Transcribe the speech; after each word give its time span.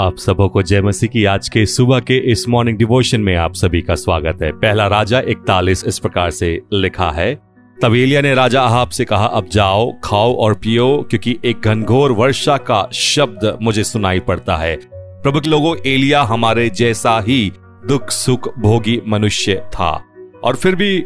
आप 0.00 0.16
सबों 0.16 0.48
को 0.48 0.62
जय 0.62 0.80
मसीह 0.82 1.08
की। 1.08 1.24
आज 1.24 1.48
के 1.48 1.66
सुबह 1.66 2.00
के 2.00 2.16
इस 2.32 2.48
मॉर्निंग 2.48 2.78
डिवोशन 2.78 3.20
में 3.20 3.36
आप 3.36 3.54
सभी 3.54 3.80
का 3.80 3.94
स्वागत 3.94 4.38
है। 4.42 4.52
पहला 4.52 4.86
राजा 4.86 5.20
इकतालीस 5.20 5.84
इस 5.86 5.98
प्रकार 5.98 6.30
से 6.30 6.60
लिखा 6.72 7.10
है, 7.10 7.34
तब 7.82 7.94
एलिया 7.94 8.20
ने 8.20 8.34
राजा 8.34 8.62
अहाब 8.62 8.88
से 8.88 9.04
कहा, 9.04 9.26
अब 9.26 9.48
जाओ, 9.52 9.92
खाओ 10.04 10.34
और 10.36 10.54
पियो, 10.54 11.06
क्योंकि 11.10 11.38
एक 11.44 11.60
घनघोर 11.64 12.12
वर्षा 12.12 12.56
का 12.56 12.88
शब्द 12.92 13.58
मुझे 13.62 13.84
सुनाई 13.84 14.20
पड़ता 14.20 14.56
है। 14.56 14.78
प्रभु 14.94 15.40
के 15.40 15.50
लोगों 15.50 15.76
एलिया 15.86 16.22
हमारे 16.22 16.70
जैसा 16.70 17.20
ही 17.20 17.52
दुख 17.88 18.10
सुख 18.10 18.58
भोगी 18.58 19.00
मनुष्य 19.08 19.54
था। 19.54 20.04
और 20.44 20.56
फिर 20.56 20.74
भी 20.74 21.04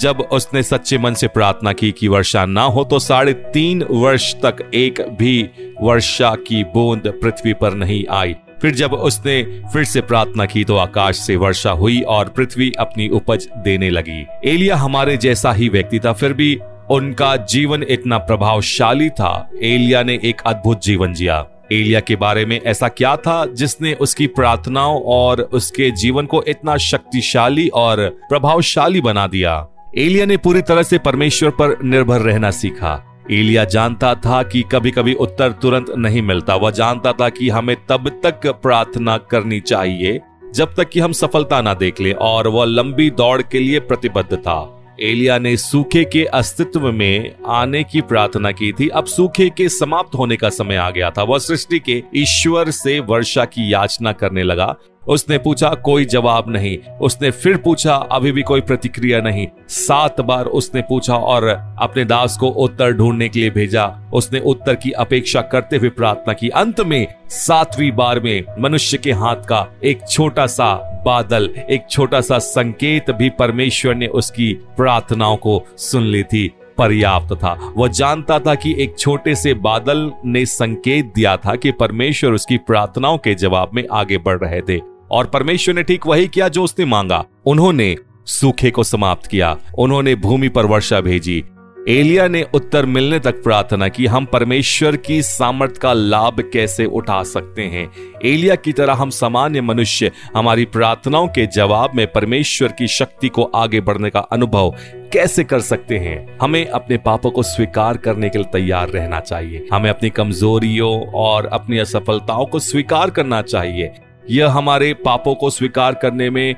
जब 0.00 0.20
उसने 0.32 0.62
सच्चे 0.62 0.98
मन 0.98 1.14
से 1.14 1.28
प्रार्थना 1.28 1.72
की 1.72 1.90
कि 1.90 2.08
वर्षा 2.08 2.44
ना 2.46 2.62
हो 2.62 2.84
तो 2.84 2.98
साढ़े 2.98 3.32
तीन 3.52 3.82
वर्ष 3.90 4.32
तक 4.34 4.70
एक 4.74 5.00
भी 5.18 5.42
वर्षा 5.82 6.34
की 6.48 6.62
बूंद 6.64 7.12
पृथ्वी 7.22 7.52
पर 7.52 7.74
नहीं 7.74 8.04
आई। 8.10 8.34
फिर 8.62 8.74
जब 8.74 8.92
उसने 8.94 9.42
फिर 9.72 9.84
से 9.84 10.00
प्रार्थना 10.00 10.44
की 10.46 10.64
तो 10.64 10.76
आकाश 10.76 11.16
से 11.16 11.36
वर्षा 11.36 11.70
हुई 11.70 12.00
और 12.00 12.28
पृथ्वी 12.28 12.72
अपनी 12.78 13.08
उपज 13.08 13.48
देने 13.56 13.90
लगी। 13.90 14.24
एलिया 14.44 14.76
हमारे 14.76 15.16
जैसा 15.16 15.52
ही 15.52 15.68
व्यक्ति 15.68 16.00
था, 16.00 16.12
फिर 16.12 16.32
भी 16.32 16.58
उनका 16.90 17.36
जीवन 17.36 17.84
इतना 17.88 18.18
प्रभावशाली 18.18 19.10
था। 19.10 19.50
एलिया 19.62 20.02
ने 20.02 20.18
एक 20.24 20.40
अद्भुत 20.46 20.82
जीवन 20.82 21.14
जिया। 21.14 21.44
एलिया 21.72 22.00
के 22.00 22.16
बारे 22.16 22.44
में 22.46 22.60
ऐसा 22.60 22.88
क्या 22.88 23.16
था 23.16 23.44
जिसने 23.46 23.92
उसकी 23.94 24.26
प्रार्थनाओं 24.26 25.00
और 25.04 25.40
उसके 25.42 25.90
जीवन 25.90 26.26
को 26.26 26.42
इतना 26.48 26.76
शक्तिशाली 26.76 27.68
और 27.68 28.08
प्रभावशाली 28.28 29.00
बना 29.00 29.26
दिया? 29.26 29.66
एलिया 29.94 30.24
ने 30.26 30.36
पूरी 30.36 30.62
तरह 30.62 30.82
से 30.82 30.98
परमेश्वर 30.98 31.50
पर 31.50 31.82
निर्भर 31.82 32.20
रहना 32.20 32.50
सीखा। 32.50 33.22
एलिया 33.30 33.64
जानता 33.64 34.14
था 34.14 34.42
कि 34.42 34.62
कभी 34.72 34.90
कभी 34.90 35.14
उत्तर 35.14 35.52
तुरंत 35.52 35.86
नहीं 35.98 36.22
मिलता। 36.22 36.54
वह 36.54 36.70
जानता 36.70 37.12
था 37.12 37.28
कि 37.28 37.48
हमें 37.48 37.76
तब 37.88 38.08
तक 38.08 38.46
प्रार्थना 38.46 39.16
करनी 39.16 39.60
चाहिए, 39.60 40.20
जब 40.54 40.74
तक 40.74 40.88
कि 40.88 41.00
हम 41.00 41.12
सफलता 41.12 41.60
ना 41.60 41.74
देख 41.74 42.00
ले, 42.00 42.12
और 42.12 42.48
वह 42.48 42.64
लंबी 42.64 43.10
दौड़ 43.10 43.42
के 43.42 43.58
लिए 43.58 43.80
प्रतिबद्ध 43.80 44.36
था। 44.36 44.72
एलिया 45.00 45.38
ने 45.38 45.56
सूखे 45.56 46.04
के 46.04 46.24
अस्तित्व 46.24 46.92
में 46.92 47.34
आने 47.46 47.84
की 47.84 48.00
प्रार्थना 48.00 48.50
की 48.50 48.72
थी। 48.72 48.88
अब 48.88 49.04
सूखे 49.04 49.48
के 49.50 49.68
समाप्त 49.68 50.14
होने 50.14 50.36
का 50.36 50.48
समय 50.48 50.76
आ 50.76 50.90
गया 50.90 51.10
था। 51.10 51.22
वह 51.22 51.38
सृष्टि 51.38 51.78
के 51.78 52.02
ईश्वर 52.14 52.70
से 52.70 53.00
वर्षा 53.00 53.44
की 53.44 53.72
याचना 53.72 54.12
करने 54.12 54.42
लगा। 54.42 54.74
उसने 55.08 55.38
पूछा, 55.38 55.68
कोई 55.68 56.04
जवाब 56.04 56.44
नहीं। 56.48 56.76
उसने 57.00 57.30
फिर 57.30 57.56
पूछा, 57.56 57.94
अभी 57.94 58.32
भी 58.32 58.42
कोई 58.42 58.60
प्रतिक्रिया 58.60 59.20
नहीं। 59.20 59.46
सात 59.68 60.20
बार 60.20 60.46
उसने 60.46 60.82
पूछा 60.82 61.14
और 61.14 61.44
अपने 61.78 62.04
दास 62.04 62.36
को 62.36 62.48
उत्तर 62.48 62.92
ढूँढने 62.92 63.28
के 63.28 63.40
लिए 63.40 63.50
भेजा। 63.50 63.86
उसने 64.14 64.40
उत्तर 64.40 64.74
की 64.74 64.90
अपेक्षा 64.90 65.40
करते 65.42 65.76
हुए 65.76 65.88
प्रार्थना 65.88 66.32
की। 66.32 66.48
अंत 66.48 66.80
में, 66.80 67.06
सातवीं 67.28 67.92
बार 67.92 68.20
में 68.20 68.44
मनुष्य 68.58 68.98
के 68.98 69.12
हाथ 69.12 69.36
का 69.36 69.66
एक 69.84 70.08
छोटा 70.10 70.46
सा 70.46 70.74
बादल, 71.06 71.50
एक 71.70 71.86
छोटा 71.90 72.20
सा 72.20 72.38
संकेत 72.38 73.10
भी 73.10 73.30
परमेश्वर 73.30 73.94
ने 73.94 74.06
उसकी 74.06 74.52
प्रार्थनाओं 74.76 75.36
को 75.36 75.62
सुन 75.76 76.02
ली 76.02 76.22
थी, 76.22 76.48
पर्याप्त 76.78 77.34
था। 77.34 77.52
वह 77.76 77.88
जानता 77.88 78.38
था 78.38 78.54
कि 78.54 78.74
एक 78.78 78.98
छोटे 78.98 79.34
से 79.34 79.54
बादल 79.54 80.10
ने 80.24 80.44
संकेत 80.46 81.12
दिया 81.14 81.36
था 81.36 81.54
कि 81.54 81.72
परमेश्वर 81.72 82.32
उसकी 82.32 82.58
प्रार्थनाओं 82.58 83.18
के 83.18 83.34
जवाब 83.34 83.70
में 83.74 83.84
आगे 83.92 84.18
बढ़ 84.18 84.38
रहे 84.38 84.60
थे। 84.60 84.95
और 85.10 85.26
परमेश्वर 85.26 85.74
ने 85.74 85.82
ठीक 85.82 86.06
वही 86.06 86.28
किया 86.28 86.48
जो 86.48 86.62
उसने 86.62 86.84
मांगा। 86.84 87.24
उन्होंने 87.46 87.96
सूखे 88.26 88.70
को 88.70 88.82
समाप्त 88.82 89.26
किया। 89.26 89.58
उन्होंने 89.78 90.14
भूमि 90.14 90.48
पर 90.48 90.66
वर्षा 90.66 91.00
भेजी। 91.00 91.44
एलिया 91.88 92.28
ने 92.28 92.46
उत्तर 92.54 92.86
मिलने 92.86 93.18
तक 93.18 93.42
प्रार्थना 93.42 93.88
की, 93.88 94.06
हम 94.06 94.24
परमेश्वर 94.24 94.96
की 94.96 95.22
सामर्थ 95.22 95.76
का 95.76 95.92
लाभ 95.92 96.50
कैसे 96.52 96.84
उठा 96.84 97.22
सकते 97.22 97.62
हैं? 97.62 97.90
एलिया 98.24 98.54
की 98.54 98.72
तरह 98.72 98.92
हम 98.92 99.10
सामान्य 99.10 99.60
मनुष्य, 99.60 100.12
हमारी 100.36 100.64
प्रार्थनाओं 100.64 101.28
के 101.28 101.46
जवाब 101.46 101.90
में 101.94 102.12
परमेश्वर 102.12 102.68
की 102.68 102.88
शक्ति 102.88 103.28
को 103.28 103.42
आगे 103.42 103.80
बढ़ने 103.80 104.10
का 104.10 104.20
अनुभव 104.20 104.74
कैसे 105.12 105.44
कर 105.44 105.60
सकते 105.60 105.98
हैं? 105.98 106.38
हमें 106.42 106.66
अपने 106.66 106.96
पापों 106.96 107.30
को 107.30 107.42
स्वीकार 107.42 107.96
करने 107.96 108.28
के 108.28 108.38
लिए 108.38 108.50
तैयार 108.52 108.88
रहना 108.88 109.20
चाहिए। 109.20 109.66
हमें 109.72 109.90
अपनी 109.90 110.10
कमजोरियों 110.10 111.12
और 111.14 111.46
अपनी 111.46 111.78
असफलताओं 111.78 112.46
को 112.46 112.58
स्वीकार 112.58 113.10
करना 113.10 113.42
चाहिए। 113.42 113.94
यह 114.30 114.50
हमारे 114.50 114.94
पापों 114.94 115.34
को 115.34 115.50
स्वीकार 115.50 115.94
करने 115.94 116.30
में 116.30 116.54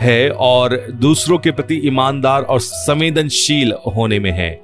है 0.00 0.30
और 0.30 0.86
दूसरों 0.90 1.38
के 1.38 1.50
प्रति 1.50 1.80
ईमानदार 1.84 2.42
और 2.42 2.60
संवेदनशील 2.60 3.72
होने 3.96 4.18
में 4.18 4.30
है। 4.30 4.60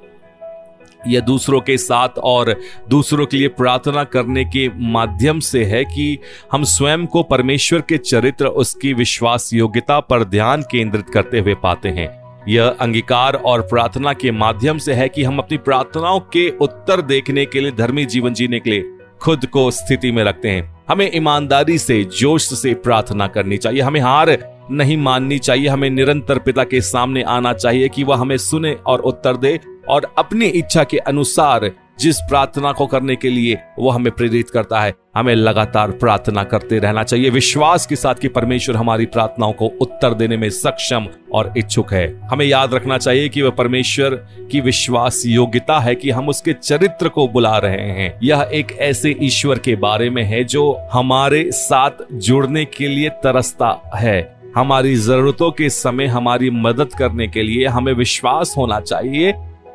यह 1.07 1.19
दूसरों 1.19 1.61
के 1.61 1.77
साथ 1.77 2.09
और 2.09 2.55
दूसरों 2.89 3.25
के 3.25 3.37
लिए 3.37 3.47
प्रार्थना 3.47 4.03
करने 4.03 4.45
के 4.45 4.69
माध्यम 4.75 5.39
से 5.39 5.65
है 5.65 5.85
कि 5.85 6.19
हम 6.51 6.63
स्वयं 6.63 7.05
को 7.05 7.23
परमेश्वर 7.23 7.81
के 7.81 7.97
चरित्र, 7.97 8.45
उसकी 8.45 8.93
विश्वास 8.93 9.53
योग्यता 9.53 9.99
पर 9.99 10.23
ध्यान 10.23 10.61
केंद्रित 10.61 11.09
करते 11.09 11.39
हुए 11.39 11.53
पाते 11.53 11.89
हैं। 11.89 12.23
यह 12.47 12.67
अंगीकार 12.67 13.35
और 13.35 13.61
प्रार्थना 13.61 14.13
के 14.13 14.31
माध्यम 14.31 14.77
से 14.77 14.93
है 14.93 15.09
कि 15.09 15.23
हम 15.23 15.37
अपनी 15.37 15.57
प्रार्थनाओं 15.57 16.19
के 16.19 16.49
उत्तर 16.49 17.01
देखने 17.01 17.45
के 17.45 17.59
लिए, 17.59 17.71
धर्मी 17.71 18.05
जीवन 18.05 18.33
जीने 18.33 18.59
के 18.59 18.69
लिए 18.69 18.83
खुद 19.21 19.45
को 19.45 19.71
स्थिति 19.71 20.11
में 20.11 20.23
रखते 20.23 20.49
हैं। 20.49 20.72
हमें 20.89 21.11
ईमानदारी 21.15 21.77
से, 21.77 22.03
जोश 22.03 22.43
से 22.43 22.73
प्रार्थना 22.73 23.27
करनी 23.27 23.57
चाहिए। 23.57 23.81
हमें 23.81 23.99
हार 24.01 24.37
नहीं 24.71 24.97
माननी 24.97 25.39
चाहिए। 25.39 25.67
हमें 25.67 25.89
निरंतर 25.89 26.39
पिता 26.39 26.63
के 26.63 26.81
सामने 26.81 27.23
आना 27.23 27.53
चाहिए 27.53 27.89
कि 27.89 28.03
वह 28.03 28.17
हमें 28.17 28.37
सुने 28.37 28.73
और 28.87 28.99
उत्तर 28.99 29.37
दे 29.37 29.59
और 29.89 30.13
अपनी 30.17 30.45
इच्छा 30.45 30.83
के 30.83 30.97
अनुसार 30.97 31.71
जिस 31.99 32.19
प्रार्थना 32.19 32.71
को 32.71 32.85
करने 32.85 33.15
के 33.15 33.29
लिए 33.29 33.57
वो 33.79 33.89
हमें 33.89 34.11
प्रेरित 34.11 34.49
करता 34.49 34.81
है, 34.81 34.93
हमें 35.15 35.35
लगातार 35.35 35.91
प्रार्थना 35.91 36.43
करते 36.43 36.79
रहना 36.79 37.03
चाहिए। 37.03 37.29
विश्वास 37.29 37.85
के 37.85 37.95
साथ 37.95 38.15
कि 38.15 38.27
परमेश्वर 38.27 38.75
हमारी 38.75 39.05
प्रार्थनाओं 39.05 39.53
को 39.53 39.65
उत्तर 39.81 40.13
देने 40.13 40.37
में 40.37 40.49
सक्षम 40.49 41.07
और 41.33 41.53
इच्छुक 41.57 41.93
है। 41.93 42.19
हमें 42.21 42.45
याद 42.45 42.73
रखना 42.73 42.97
चाहिए 42.97 43.29
कि 43.29 43.41
वह 43.41 43.49
परमेश्वर 43.49 44.09
की 44.51 44.61
विश्वास 44.61 45.23
योग्यता 45.25 45.79
है 45.79 45.95
कि 45.95 46.09
हम 46.09 46.29
उसके 46.29 46.53
चरित्र 46.53 47.09
को 47.09 47.27
बुला 47.27 47.57
रहे 47.57 47.89
हैं। 47.91 48.19
यह 48.23 48.49
एक 48.53 48.71
ऐसे 48.71 49.15
ईश्वर 49.21 49.59
के 49.59 49.75
बारे 49.75 50.09
में 50.09 50.23
है 50.23 50.43
जो 50.43 50.79
हमारे 50.93 51.51
साथ 51.51 51.91
जुड़ने 52.13 52.65
के 52.65 52.87
लिए 52.87 53.09
तरसता 53.09 53.91
है। 53.95 54.35
हमारी 54.55 54.95
जरूरतों 54.95 55.51
के 55.51 55.69
समय 55.69 56.05
हमारी 56.05 56.49
मदद 56.49 56.89
करने 56.99 57.27
के 57.27 57.43
लिए 57.43 57.65
हमें 57.65 57.93
विश्वास 57.93 58.53
होना 58.57 58.79
चाहिए 58.79 59.33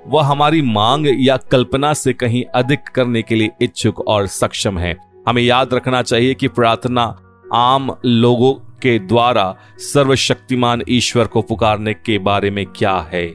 वह 0.09 0.25
हमारी 0.25 0.63
मांग 0.63 1.07
या 1.21 1.37
कल्पना 1.37 1.93
से 1.95 2.13
कहीं 2.13 2.45
अधिक 2.55 2.81
करने 2.95 3.23
के 3.23 3.35
लिए 3.35 3.51
इच्छुक 3.63 4.09
और 4.09 4.27
सक्षम 4.27 4.79
है। 4.79 4.97
हमें 5.29 5.43
याद 5.43 5.75
रखना 5.75 6.03
चाहिए 6.03 6.35
कि 6.35 6.49
प्रार्थना 6.49 7.05
आम 7.55 7.97
लोगों 8.05 8.53
के 8.55 8.99
द्वारा 8.99 9.57
सर्वशक्तिमान 9.79 10.83
ईश्वर 10.89 11.27
को 11.27 11.43
पुकारने 11.43 11.95
के 11.95 12.19
बारे 12.19 12.51
में 12.51 12.67
क्या 12.67 13.11
है। 13.13 13.27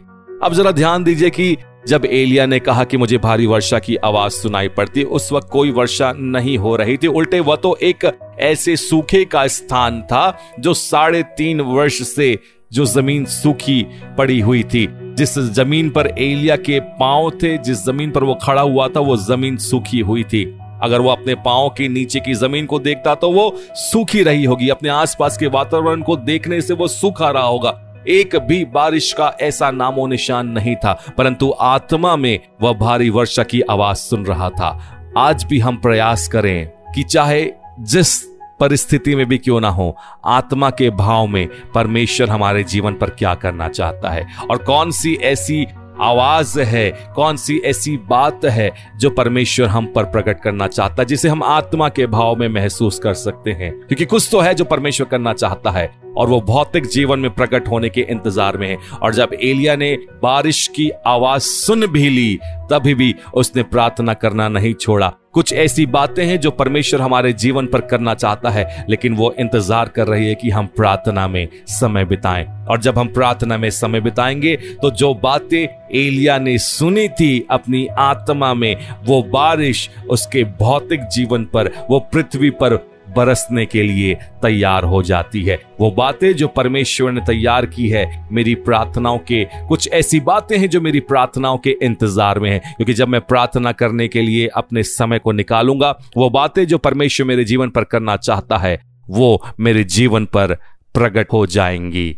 अब 0.43 0.53
जरा 0.53 0.71
ध्यान 0.71 1.03
दीजिए 1.03 1.29
कि 1.29 1.57
जब 1.87 2.05
एलिया 2.05 2.45
ने 2.45 2.59
कहा 2.59 2.83
कि 2.83 2.97
मुझे 2.97 3.17
भारी 3.17 3.45
वर्षा 3.45 3.79
की 3.79 3.95
आवाज़ 3.95 4.31
सुनाई 4.31 4.67
पड़ती, 4.67 5.03
उस 5.03 5.31
वक्त 5.31 5.49
कोई 5.51 5.71
वर्षा 5.71 6.13
नहीं 6.17 6.57
हो 6.57 6.75
रही 6.75 6.97
थी। 6.97 7.07
उल्टे 7.07 7.39
वह 7.39 7.55
तो 7.55 7.75
एक 7.75 8.19
ऐसे 8.39 8.75
सूखे 8.75 9.25
का 9.25 9.47
स्थान 9.47 10.01
था 10.01 10.37
जो 10.59 10.73
साढ़े 10.73 11.23
तीन 11.23 11.61
वर्ष 11.61 12.01
से 12.01 12.39
जो 12.73 12.85
ज़मीन 12.85 13.25
सूखी 13.25 13.81
पड़ी 14.17 14.39
हुई 14.39 14.63
थी। 14.63 14.87
जिस 15.17 15.37
ज़मीन 15.39 15.89
पर 15.89 16.07
एलिया 16.07 16.55
के 16.55 16.79
पाँव 16.79 17.29
थे, 17.31 17.57
जिस 17.57 17.85
ज़मीन 17.85 18.11
पर 18.11 18.23
वो 18.23 18.35
खड़ा 18.35 18.61
हुआ 18.61 18.87
था, 18.87 18.99
वो 18.99 19.17
ज़मीन 19.17 19.57
सूखी 19.57 19.99
हुई 19.99 20.23
थी। 20.23 20.43
अगर 20.83 21.01
वो 21.01 21.09
अपने 21.09 21.35
पाँव 21.35 21.69
के 21.69 21.87
नीचे 21.87 22.19
की 22.19 22.33
ज़मीन 22.33 22.65
को 22.65 22.79
देखता 22.79 23.15
तो 23.15 23.31
वो 23.31 23.53
सूखी 23.57 24.23
रही 24.23 24.43
होगी। 24.43 24.69
अपने 24.69 24.89
आसपास 24.89 25.37
के 25.37 25.47
वातावरण 25.47 26.01
को 26.01 26.15
देखने 26.15 26.61
से 26.61 26.73
वो 26.73 26.87
सूखा 26.87 27.29
रहा 27.29 27.43
होगा। 27.43 27.79
एक 28.09 28.35
भी 28.35 28.63
बारिश 28.65 29.11
का 29.13 29.31
ऐसा 29.41 29.71
नामो 29.71 30.07
निशान 30.07 30.47
नहीं 30.47 30.75
था, 30.75 30.99
परंतु 31.17 31.53
आत्मा 31.59 32.15
में 32.15 32.39
वह 32.61 32.73
भारी 32.73 33.09
वर्षा 33.09 33.43
की 33.43 33.61
आवाज़ 33.61 33.97
सुन 33.97 34.25
रहा 34.25 34.49
था। 34.49 34.79
आज 35.17 35.43
भी 35.43 35.59
हम 35.59 35.77
प्रयास 35.77 36.27
करें 36.27 36.67
कि 36.95 37.03
चाहे 37.03 37.45
जिस 37.79 38.32
परिस्थिति 38.63 39.15
में 39.15 39.25
भी 39.25 39.37
क्यों 39.37 39.61
ना 39.61 39.69
हो? 39.69 39.97
आत्मा 40.25 40.69
के 40.69 40.89
भाव 40.89 41.27
में 41.27 41.49
परमेश्वर 41.75 42.29
हमारे 42.29 42.63
जीवन 42.63 42.93
पर 42.93 43.09
क्या 43.09 43.35
करना 43.35 43.69
चाहता 43.69 44.09
है? 44.09 44.27
और 44.51 44.57
कौन 44.57 44.91
सी 44.91 45.13
ऐसी 45.13 45.67
आवाज़ 46.01 46.59
है, 46.59 47.13
कौन 47.15 47.37
सी 47.37 47.57
ऐसी 47.65 47.97
बात 47.97 48.45
है 48.45 48.71
जो 48.97 49.09
परमेश्वर 49.09 49.67
हम 49.67 49.85
पर 49.85 50.03
प्रकट 50.03 50.39
करना 50.39 50.67
चाहता 50.67 50.95
है, 50.99 51.05
जिसे 51.05 51.29
हम 51.29 51.43
आत्मा 51.43 51.89
के 51.89 52.07
भाव 52.07 52.35
में 52.35 52.47
महसूस 52.49 52.99
कर 52.99 53.13
सकते 53.13 53.51
हैं? 53.51 53.71
क्योंकि 53.71 54.05
कुछ 54.05 54.29
तो 54.31 54.39
है 54.39 54.53
जो 54.53 54.65
परमेश्वर 54.65 55.07
करना 55.07 55.33
चाहता 55.33 55.71
है 55.71 56.02
और 56.17 56.29
वो 56.29 56.41
भौतिक 56.41 56.87
जीवन 56.87 57.19
में 57.19 57.31
प्रकट 57.31 57.67
होने 57.67 57.89
के 57.89 58.01
इंतज़ार 58.01 58.57
में 58.57 58.67
है। 58.69 58.77
और 59.01 59.13
जब 59.13 59.33
एलिया 59.33 59.75
ने 59.75 59.95
बारिश 60.23 60.67
की 60.67 60.89
आवाज़ 61.07 61.41
सुन 61.41 61.87
भी 61.87 62.09
ली, 62.09 62.39
तभी 62.71 62.93
भी 62.93 63.13
उसने 63.33 63.63
प्रार्थना 63.63 64.13
करना 64.13 64.47
नहीं 64.49 64.73
छोड़ा। 64.73 65.13
कुछ 65.33 65.53
ऐसी 65.53 65.85
बातें 65.85 66.23
हैं 66.25 66.39
जो 66.39 66.49
परमेश्वर 66.51 67.01
हमारे 67.01 67.31
जीवन 67.33 67.67
पर 67.67 67.81
करना 67.81 68.13
चाहता 68.13 68.49
है, 68.49 68.85
लेकिन 68.89 69.15
वो 69.15 69.33
इंतज़ार 69.39 69.89
कर 69.89 70.07
रही 70.07 70.27
है 70.27 70.35
कि 70.35 70.49
हम 70.49 70.65
प्रार्थना 70.67 71.27
में 71.27 71.47
समय 71.67 72.05
बिताएँ। 72.05 72.45
और 72.69 72.81
जब 72.81 72.97
हम 72.99 73.07
प्रार्थना 73.07 73.57
में 73.57 73.69
समय 73.69 74.01
बिताएँगे 74.01 74.55
तो 74.81 74.91
जो 74.91 75.13
बातें 75.13 75.67
एलिया 75.97 76.37
ने 76.37 76.57
सुनी 76.57 77.07
थी 77.09 77.45
अपनी 77.51 77.85
आत्मा 77.87 78.53
में, 78.53 78.75
वो 79.05 79.21
बारिश 79.23 79.89
उसके 80.09 80.43
भौतिक 80.59 81.07
जीवन 81.07 81.45
पर, 81.45 81.71
वो 81.89 81.99
पृथ्वी 82.13 82.49
पर 82.51 82.75
बरसने 83.17 83.65
के 83.65 83.83
लिए 83.83 84.13
तैयार 84.13 84.83
हो 84.83 85.03
जाती 85.03 85.43
है। 85.43 85.61
वो 85.79 85.91
बातें 85.91 86.33
जो 86.33 86.47
परमेश्वर 86.47 87.11
ने 87.11 87.21
तैयार 87.21 87.65
की 87.65 87.89
है, 87.89 88.27
मेरी 88.31 88.55
प्रार्थनाओं 88.55 89.17
के, 89.17 89.47
कुछ 89.67 89.89
ऐसी 89.93 90.19
बातें 90.19 90.57
हैं 90.57 90.69
जो 90.69 90.81
मेरी 90.81 90.99
प्रार्थनाओं 90.99 91.57
के 91.57 91.77
इंतज़ार 91.81 92.39
में 92.39 92.51
है। 92.51 92.59
क्योंकि 92.59 92.93
जब 92.93 93.07
मैं 93.07 93.21
प्रार्थना 93.21 93.71
करने 93.71 94.07
के 94.07 94.21
लिए 94.21 94.47
अपने 94.47 94.83
समय 94.83 95.19
को 95.19 95.31
निकालूँगा, 95.31 95.99
वो 96.17 96.29
बातें 96.29 96.67
जो 96.67 96.77
परमेश्वर 96.77 97.27
मेरे 97.27 97.43
जीवन 97.43 97.69
पर 97.69 97.83
करना 97.83 98.17
चाहता 98.17 98.57
है, 98.57 98.81
वो 99.09 99.47
मेरे 99.59 99.83
जीवन 99.83 100.25
पर 100.25 100.53
प्रकट 100.93 101.27
हो 101.33 101.45
जाएँगी। 101.45 102.17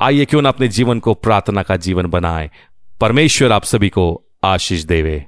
आइए 0.00 0.24
क्यों 0.24 0.42
ना 0.42 0.48
अपने 0.48 0.68
जीवन 0.68 0.98
को 0.98 1.14
प्रार्थना 1.14 1.62
का 1.62 1.76
जीवन 1.76 2.06
बनाएँ। 2.06 2.50
परमेश्वर 3.00 3.52
आप 3.52 3.64
सभी 3.64 3.88
को 3.88 4.24
आशीष 4.44 4.82
देवे। 4.82 5.26